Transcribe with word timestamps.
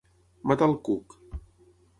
Matar 0.51 0.69
el 0.71 0.73
cuc. 0.89 1.19